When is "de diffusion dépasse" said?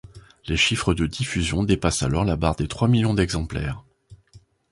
0.95-2.01